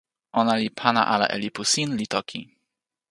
[0.39, 2.41] ona li pana ala e lipu sin, li toki.